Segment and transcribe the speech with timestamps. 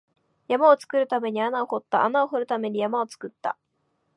[0.47, 3.55] 山を作るために穴を掘った、穴を掘るために山を作った